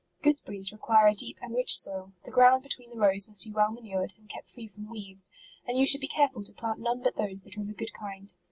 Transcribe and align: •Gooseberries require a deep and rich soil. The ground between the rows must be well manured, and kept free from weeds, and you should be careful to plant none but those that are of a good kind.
•Gooseberries 0.23 0.71
require 0.71 1.05
a 1.09 1.13
deep 1.13 1.37
and 1.43 1.53
rich 1.53 1.77
soil. 1.77 2.11
The 2.25 2.31
ground 2.31 2.63
between 2.63 2.89
the 2.89 2.97
rows 2.97 3.27
must 3.27 3.43
be 3.43 3.51
well 3.51 3.71
manured, 3.71 4.15
and 4.17 4.27
kept 4.27 4.49
free 4.49 4.65
from 4.67 4.89
weeds, 4.89 5.29
and 5.67 5.77
you 5.77 5.85
should 5.85 6.01
be 6.01 6.07
careful 6.07 6.41
to 6.43 6.53
plant 6.53 6.79
none 6.79 7.03
but 7.03 7.17
those 7.17 7.41
that 7.41 7.55
are 7.55 7.61
of 7.61 7.69
a 7.69 7.73
good 7.73 7.93
kind. 7.93 8.33